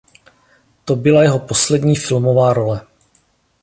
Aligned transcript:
To 0.85 0.95
byla 0.95 1.23
jeho 1.23 1.39
poslední 1.39 1.95
filmová 1.95 2.53
role. 2.53 2.87